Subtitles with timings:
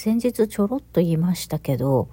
[0.00, 2.08] 先日ちょろっと言いましたけど、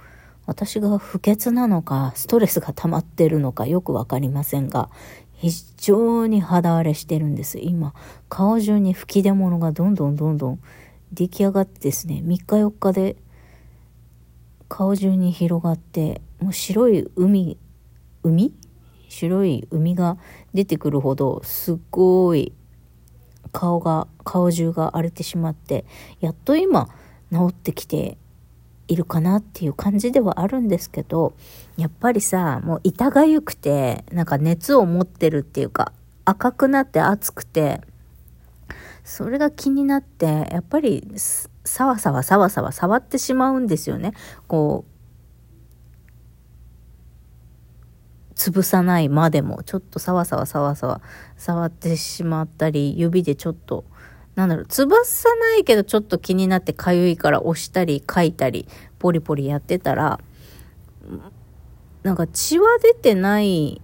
[0.48, 4.90] 私が不潔なのか、ストレスが溜まってるのかよくわかりませんが、
[5.34, 7.60] 非常に肌荒れしてるんです。
[7.60, 7.94] 今、
[8.28, 10.60] 顔中に吹き出物がどんどんどんどん
[11.14, 13.18] 出来上がってですね、3日4日で
[14.68, 17.60] 顔中に広がって、もう白い海、
[18.24, 18.52] 海？
[19.10, 20.18] 白い海が
[20.56, 22.52] 出てくるほど、すっごい
[23.52, 25.86] 顔が、顔中が荒れてしまって、
[26.20, 26.90] やっと今
[27.36, 28.18] 治ってきて
[28.88, 31.34] いるかなっていう感じではあるんですけど、
[31.78, 35.92] やっぱりさ、もう痛がゆくて、なんか熱を持ってるっていうか、
[36.26, 37.82] 赤くなって熱くて、
[39.04, 44.14] それが気になって、やっぱり、さわさわさわさわ触ってしまうんですよね。
[44.48, 44.96] こう、
[48.36, 51.02] 潰さないまでも、ちょっとさわさわさわさわ
[51.38, 53.86] 触ってしまったり、指でちょっと
[54.36, 58.68] なんだろう、潰さないけどちょっと気になってかゆいから押したり書いたり、
[59.00, 60.20] ポリポリやってたら、
[62.04, 63.82] なんか血は出てない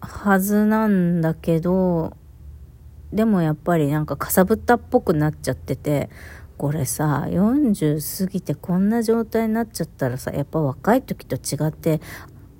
[0.00, 2.16] はずなんだけど、
[3.12, 6.08] でもやっぱりなんかかさぶたっぽくなっちゃってて、
[6.56, 12.00] これさ、40過ぎてこんな状態になっちゃったらさ、やっぱ若い時と違って、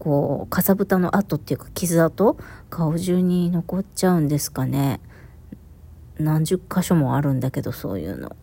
[0.00, 2.36] こう、かさぶたの跡っていうか傷跡
[2.68, 5.00] 顔中に残っちゃうんですかね。
[6.18, 8.36] 何十箇所もあるんだけど、そういうの。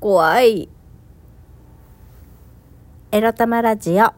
[0.00, 0.68] 怖い。
[3.10, 4.12] エロ玉ラジオ。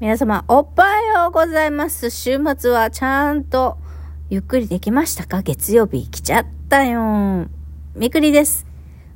[0.00, 2.10] 皆様、おはようございます。
[2.10, 3.78] 週末はちゃんと
[4.28, 5.40] ゆっくりできましたか？
[5.40, 7.48] 月曜日来ちゃったよ。
[7.94, 8.66] みくりです。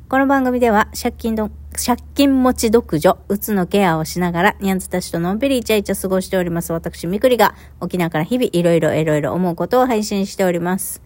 [0.09, 6.73] この番組では借金ど借金持ち独女、うつのケアをしながら、ニャンズたちとのんびりイチャイチャ過ごしております。
[6.73, 11.03] 私、みくりが、沖縄から日々いろいろいろいろ思うことを配信しております。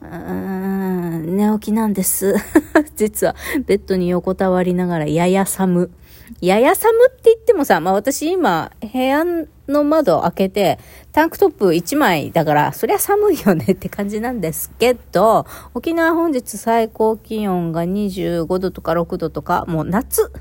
[0.00, 2.34] うーん、寝起きなんです。
[2.96, 3.36] 実は、
[3.66, 5.90] ベッドに横たわりながら、やや寒。
[6.40, 9.24] やや寒って言ってもさ、まあ私今、部屋
[9.68, 10.78] の窓開けて、
[11.12, 20.32] タンクトップ1枚だから、そりゃ寒いよねって感じなんですけど、沖縄本日最高気温が25度とか6度とか、もう夏、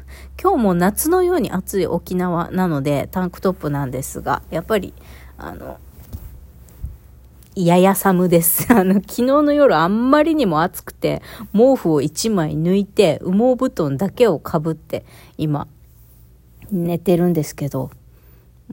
[0.42, 4.94] 今日も夏のように暑い沖縄なので、タンクトップなんですが、やっぱり、
[5.38, 5.78] あの、
[7.56, 8.68] やや寒です。
[8.74, 11.22] あの、昨日の夜あんまりにも暑くて、
[11.54, 15.06] 毛布を1枚抜いて、羽毛布団だけをかぶって、
[15.38, 15.68] 今、
[16.72, 17.92] 寝てるんですけど、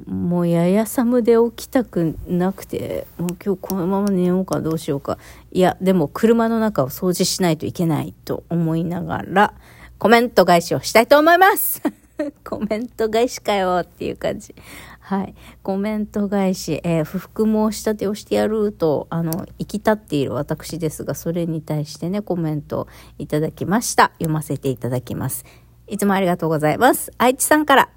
[0.06, 5.18] もうやや寒で起きたくなくて、もう今日このまま寝ようかどうしようか。
[5.52, 9.52] いや、でも車の中を掃除しないといけないと思いながら、
[9.98, 11.82] コメント返しをしたいと思います
[12.44, 14.54] コメント返しかよっていう感じ。
[15.00, 15.34] はい。
[15.62, 22.86] コメント返し、えー、不服申し立てをしてやると、あの、生き立っている私ですが、それに対してね、コメント
[23.19, 24.12] いただきました。
[24.19, 25.44] 読ませていただきます。
[25.88, 27.12] いつもありがとうございます。
[27.19, 27.88] 愛知さんから、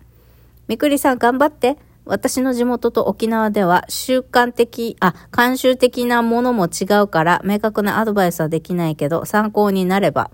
[0.67, 1.77] みくりさん頑張って。
[2.05, 10.29] 私の地元と沖縄では習慣的、あ、慣習的なものも違うから明確なアドバイスはできないけど参考になれば。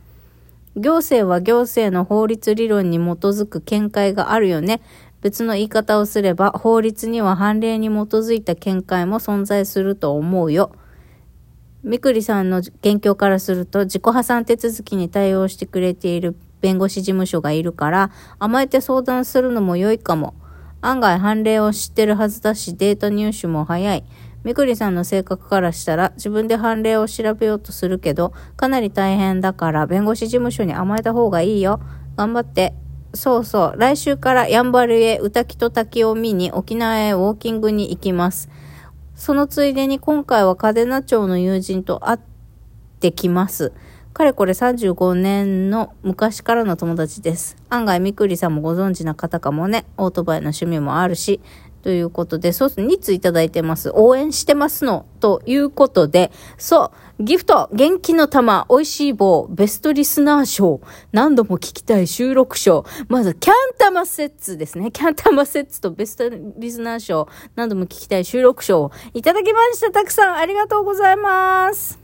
[0.75, 4.81] 行政は行政の法律理論に基づく見解があるよね。
[5.21, 10.71] 別の言い方をすれば法律には判例に基づいた見解も存在すると思うよ。
[11.83, 20.33] みくりさんの元況からすると自己破産手続きに対応してくれている弁護士事務所がいるから甘えて相談するのも良いかも。
[20.81, 24.05] 案外判例を知ってるはずだし、データ入手も早い。
[24.43, 31.81] みくりさんの性格からしたら自分で判例を調べようとするけど、かなり大変だから弁護士事務所に甘えた方がいいよ。
[32.15, 32.73] 頑張って。
[33.13, 33.79] そうそう。
[33.79, 38.49] 来週からやんばるへ歌木と滝を見に沖縄へウォーキングに行きます。
[39.15, 42.19] そのついでに今回は嘉手納町の友人と会っ
[42.99, 43.73] てきます。
[44.13, 47.57] かれこれ35年の昔からの友達です。
[47.69, 49.85] 案外みくりさんもご存知な方かもね。
[49.97, 51.41] オートバイの趣味もあるし。
[51.81, 53.91] ということで、そうす、2ついただいてます。
[53.93, 55.05] 応援してますの。
[55.19, 60.81] ということで、そう、ギフト、元気の玉、美味しい棒、ベストリスナー賞、
[61.11, 64.91] 何度も聞きたい収録賞、まず、キャンタマセッツですね。
[64.91, 69.91] キャンタマセッツとベストリスナー賞、何度も聞きたい収録賞、いただきました。
[69.91, 71.99] たくさんありがとうございます。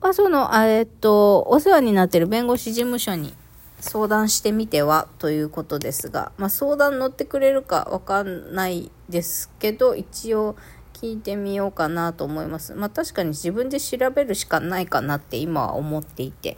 [0.00, 3.34] あ、その、えっと、お世話になってる弁護士事務所に
[3.82, 10.54] 相談してみてはということですが、まあ、相談乗ってくれるかわかんないですけど、一応
[10.92, 12.74] 聞いてみようかなと思います。
[12.74, 16.56] まあ、確かに自分で調べるしかないかなって今は思っていて。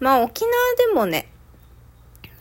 [0.00, 0.52] まあ、沖縄
[0.88, 1.30] でもね、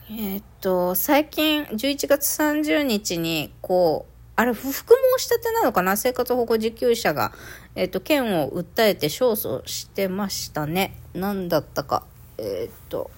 [0.09, 5.97] えー、っと、最近、11月30日に、こう、あれ、不服申し立てなのかな？
[5.97, 7.33] 生活保護受給者が、
[7.75, 10.97] えー、っと、県を訴えて勝訴してましたね。
[11.13, 12.05] 何だったか。
[12.37, 13.11] えー、っと、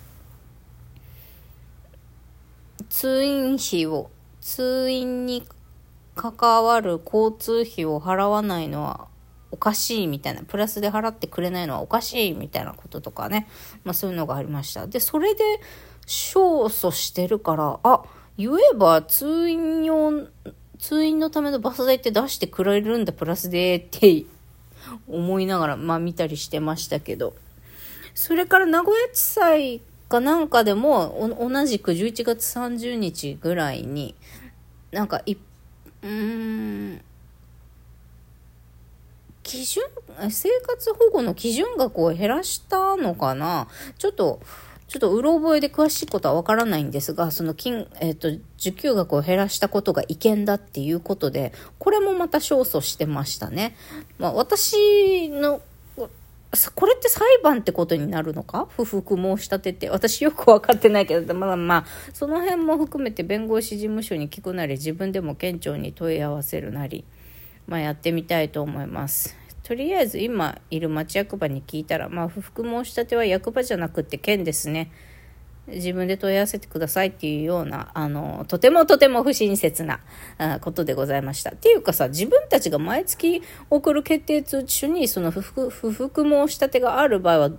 [2.90, 4.10] 通院費を、
[4.42, 5.44] 通院に
[6.16, 9.08] 関わる交通費を払わないのは
[9.52, 13.48] おかしいみたいな、プラスで払ってくれないのはおかしいみたいなこととかね、
[13.84, 14.88] まあそういうのがありました。
[14.88, 15.44] で、それで
[16.06, 18.04] 勝訴してるから、あ、
[18.38, 20.28] 言えば通院用、
[20.78, 24.26] 通院のためのバス代って出してくれるんだ、プラスでって
[25.08, 27.34] 思いながら、まあ見たりしてましたけど。
[28.14, 34.16] それから名古屋地裁かなんかでも、同じく11月30日ぐらいに、
[34.92, 37.02] なんかい、うーん、
[39.44, 39.84] 基準、
[40.30, 43.68] 生活保護の基準額を減らしたのかな？
[43.98, 44.40] ちょっと、
[44.88, 53.76] ちょっとうろ覚えで詳しいことはわからないんですが、その金、えっ、ー、と、受給額を減らしたことが違憲だっていうことで、これもまた勝訴してましたね。
[54.20, 55.62] まあ、私の、
[56.74, 58.68] これって裁判ってことになるのか？
[58.76, 59.90] 不服申し立てて。
[59.90, 67.06] 私よくわかってないけど、まあまあ、その辺も含めて弁護士事務所に聞くなり、自分でも県庁に問い合わせるなり、
[67.68, 69.36] まあ、やってみたいと思います。
[69.64, 74.92] とりあえず今いる町役場に聞いたら、まあ、不服申し立ては役場じゃなくて県ですね。
[75.68, 80.00] 自分で問い合わせてくださいっていうような、あの、とてもとても不親切な
[80.62, 81.52] ことでございました。
[81.52, 87.52] っていうかさ、自分たちが毎月送る決定通知書に、その不服、不服申し立てがある場合は、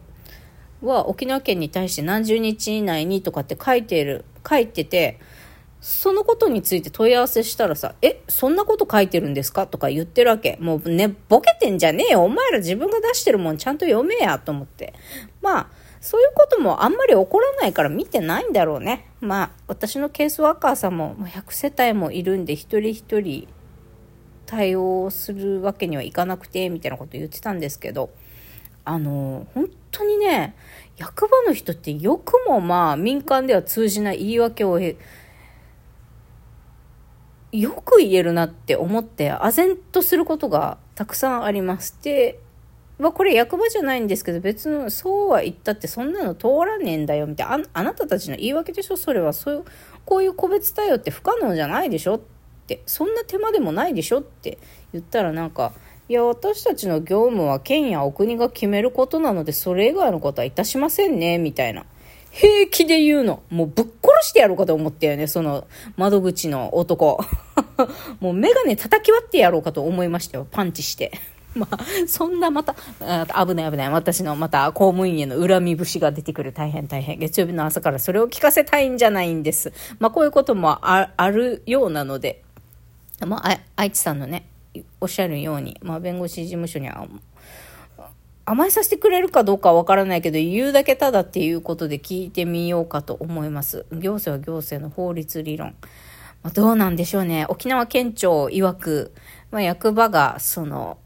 [0.82, 5.19] は沖縄県に対して何十日以内にとかって書いてる、書いてて、
[5.81, 9.67] そのことについて問い合わせしたらさ、え、そんなこと書いてるんですか？
[9.67, 10.59] とか言ってるわけ。
[10.61, 12.23] もうね、ボケてんじゃねえよ。
[12.25, 14.94] お前ら自分が出してるもんちゃんと読めや、と思って。
[15.43, 15.69] まあ、
[16.06, 19.08] そういうこともあんまり起こらないから見てないんだろうね。
[19.20, 23.49] まあ、私のケースワーカーさんも100世帯もいるんで、一人一人
[24.47, 28.11] 対応するわけにはいかなくて、みたいなこと言ってたんですけど、
[28.85, 30.55] あの、本当にね、
[30.97, 34.94] 役場の人ってよくもまあ民間では通じない言い訳をよ
[37.85, 41.99] く言えるなって思って、唖然とすることがたくさんあります。
[42.00, 42.38] で、
[42.99, 47.55] まあ、これ役場じゃないんですけど、別の、そうは言ったってそんなの通らねえんだよ、みたいな。
[47.57, 48.97] ああなたたちの言い訳でしょ？
[48.97, 49.65] それは、そういう、
[50.07, 52.15] こういう個別対応って不可能じゃないでしょ？
[52.15, 52.21] っ
[52.67, 54.21] て、そんな手間でもないでしょ？
[54.21, 54.59] って
[54.93, 55.73] 言ったらなんか、
[56.09, 61.85] いや、私たちの業務は県やお国が決めることなので、それ以外のことはいたしませんね、みたいな。
[62.31, 63.43] 平気で言うの。
[63.51, 65.67] もうぶっ殺してやろうかと思ったよね、その
[65.97, 67.19] 窓口の男。
[68.21, 71.13] もうメガネ叩き割ってやろうかと思いましたよ、パンチして。
[71.56, 73.91] まあ、そんなまた、あ危ない危ない。
[73.91, 76.53] 私のまた公務員への恨み節が出てくる。
[76.53, 77.19] 大変大変。
[77.19, 79.73] 月曜日の朝からそれを聞かせたいんじゃないんです。
[79.99, 82.43] まあ、こういうこともあるようなので、
[83.26, 84.47] まあ、愛知さんのね、
[85.00, 87.06] おっしゃるように、まあ、弁護士事務所には
[88.44, 93.87] 甘えさせてくれるかどうかわからないけど、言うだけただっていうことで聞いてみようかと思います。
[93.91, 95.75] 行政は行政の法律理論。
[96.44, 97.44] まあ、どうなんでしょうね。
[97.49, 99.12] 沖縄県庁曰く、
[99.50, 100.99] まあ、役場が、その、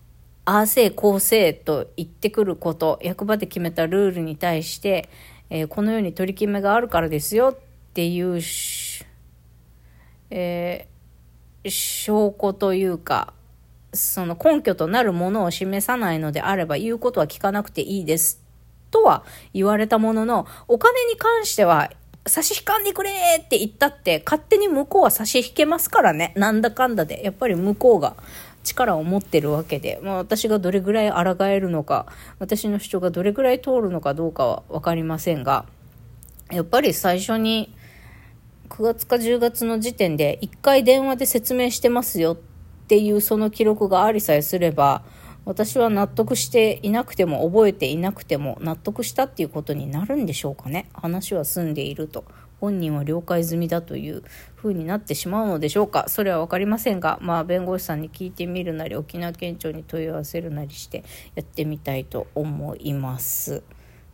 [0.50, 5.08] ああせい、こうせいと言ってくること、役場で決めたルールに対して、
[5.48, 7.58] えー、このように取り決めがあるからですよっ
[7.94, 8.40] ていう、
[10.30, 13.32] えー、証拠というか、
[13.94, 18.42] その根拠となるものを示さないのであれば言うことは聞かなくていいです
[18.90, 21.92] とは言われたものの、お金に関しては
[22.26, 26.32] 差し引かんでくれって言ったって勝手に向こうは差し引けますからね。
[26.36, 27.22] なんだかんだで。
[27.24, 28.16] やっぱり向こうが
[28.70, 32.06] 力を持ってるわけで、まあ、私がどれぐらい抗えるのか、
[32.38, 35.66] 私の主張がどれぐらい通るのかどうかは分かりませんが、
[36.50, 37.74] やっぱり最初に
[38.68, 42.36] 9月か10月の時点で1回電話で説明してますよっ
[42.88, 45.02] ていうその記録がありさえすれば、
[45.44, 50.88] 私は納得していなくても覚えていなくても納得したっていうことになるんでしょうかね。
[50.92, 52.24] 話は済んでいると。
[52.60, 54.22] 本人は了解済みだという
[54.56, 56.04] 風になってしまうのでしょうか？
[56.08, 63.62] それは分かりませんが、まあ弁護士さんに聞いてみるなり、沖縄県庁に問い合わせるなりしてやってみたいと思います。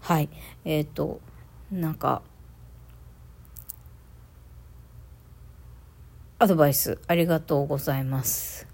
[0.01, 0.29] はい。
[0.65, 1.21] えっ、ー、と、
[1.73, 2.23] なんか、
[6.39, 8.69] アドバイスありがとうございます。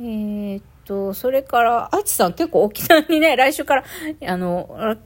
[0.00, 3.84] えー、っと、それから、あちさん結構沖縄にね、来週から、
[4.26, 4.96] あの、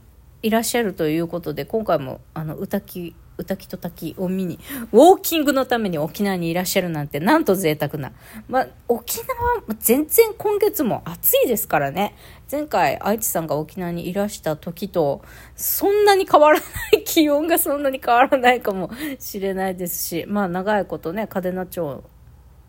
[0.40, 4.58] いらっしゃるということで、今回も、あの、歌き歌きと滝を見に、
[4.92, 8.12] ウォーキングのために沖縄にいらっしゃるなんて、なんと贅沢な。
[8.48, 12.14] まあ、沖縄、全然今月も暑いですからね。
[12.50, 15.22] 前回、愛知さんが沖縄にいらした時と、
[15.56, 22.04] そんなに変わらない、気温がそんなに変わらないかもしれないですし、まあ、長いことね、嘉手納町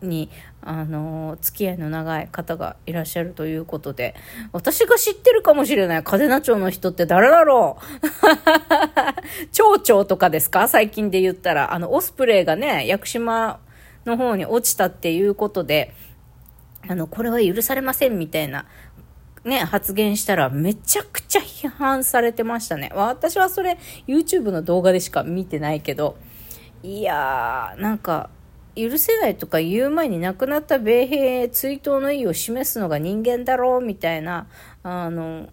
[0.02, 0.30] に、
[0.62, 4.14] あの、付き合いの長い方がいらっしゃるということで、
[4.52, 8.02] 私が知ってるかもしれない嘉手納町の人って誰だろう？
[9.52, 10.68] 町長とかですか？
[10.68, 11.72] 最近で言ったら。
[11.72, 13.60] あの、オスプレイがね、屋久島
[14.04, 15.92] の方に落ちたっていうことで、
[16.88, 18.66] あの、これは許されませんみたいな
[19.44, 22.90] ね、発言したらめちゃくちゃ批判されてましたね。
[22.94, 23.78] 私はそれ
[24.08, 26.16] YouTube の動画でしか見てないけど、
[26.82, 28.30] いやー、なんか、
[28.74, 34.48] 許せないとか言う前に亡くなった米兵追悼の意を示すのが人間だろうみたいな、
[34.82, 35.48] あの、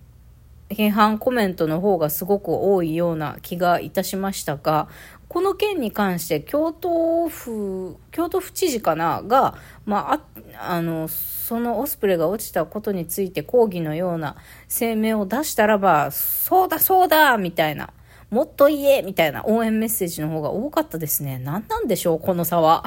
[0.70, 4.88] 批判コメントの方がすごく多いような気がいたしましたが、
[5.28, 9.56] この件に関して京都府、京都府知事かなが、
[9.86, 10.20] ま
[10.60, 14.36] あ、あの、そのオスプレイが落ちたことについて抗議のような
[14.70, 17.90] 声明を出したらば、そうだそうだみたいな。
[18.34, 21.38] もっと言えみたいな応援メッセージの方が多かったですね。
[21.38, 22.84] 何なんでしょうこの差は。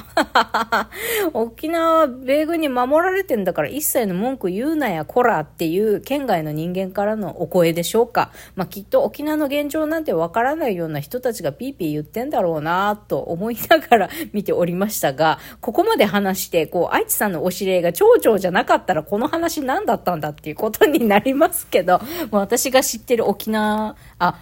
[1.34, 8.32] 沖縄は米軍に守られてんだから一切の文句言うなや、こらっていう県外の人間からのお声でしょうか。
[8.56, 22.00] まあ、きっと沖縄の現状なんてわからないような人たちがピーピー言ってんだろうなと思いながら 見ておりましたが、ここまで話して、こう、愛知さんのお指令が町長じゃなかったらこの話何だったんだっていうことになりますけど、
[22.32, 24.34] 私が知ってる沖縄、あ、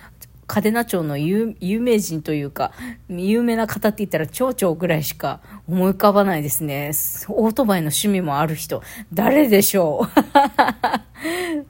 [0.47, 2.73] 嘉手納町の有名人というか、
[3.09, 6.93] 有名な方って言ったら町長ぐらいしか思い浮かばないですね。
[7.29, 8.83] オートバイの趣味もある人、
[9.13, 10.07] 誰でしょ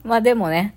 [0.03, 0.07] う？
[0.07, 0.75] まあでもね、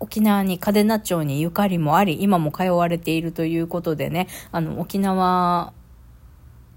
[0.00, 5.72] 沖縄に嘉手納町にゆかりもあり、今も通われているということでね、あの、沖縄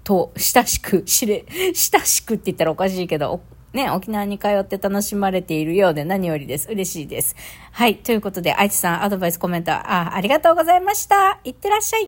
[0.04, 3.40] と親しく、知れ、親しくって言ったらおかしいけど、
[3.74, 6.68] ね、沖縄に通って楽しまれているようで何よりです。
[6.70, 7.36] 嬉しいです。
[7.72, 7.96] はい。
[7.96, 11.40] ということで、愛知さん、アドバイスコメント、あ、ありがとうございました。
[11.44, 12.02] いってらっしゃい。